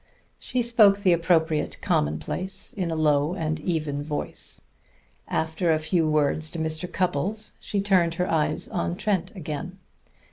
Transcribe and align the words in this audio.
She 0.39 0.63
spoke 0.63 0.97
the 0.97 1.13
appropriate 1.13 1.77
commonplace 1.79 2.73
in 2.73 2.89
a 2.89 2.95
low 2.95 3.35
and 3.35 3.59
even 3.59 4.01
voice. 4.01 4.61
After 5.27 5.71
a 5.71 5.77
few 5.77 6.09
words 6.09 6.49
to 6.49 6.57
Mr. 6.57 6.91
Cupples 6.91 7.53
she 7.59 7.81
turned 7.81 8.15
her 8.15 8.27
eyes 8.27 8.67
on 8.67 8.95
Trent 8.95 9.31
again. 9.35 9.77